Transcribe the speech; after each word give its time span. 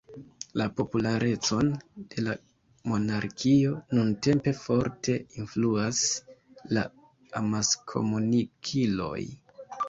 La 0.59 0.65
popularecon 0.77 1.67
de 2.13 2.23
la 2.27 2.33
monarkio 2.91 3.73
nuntempe 3.97 4.55
forte 4.61 5.19
influas 5.43 6.01
la 6.79 6.87
amaskomunikiloj. 7.43 9.21